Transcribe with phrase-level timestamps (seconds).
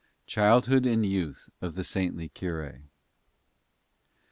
[0.25, 2.85] CHILDHOOD AND YOUTH OF THE SAINTLY CURE.